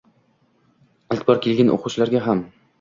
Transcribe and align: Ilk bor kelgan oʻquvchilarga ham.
Ilk 1.17 1.23
bor 1.29 1.43
kelgan 1.45 1.71
oʻquvchilarga 1.77 2.27
ham. 2.29 2.47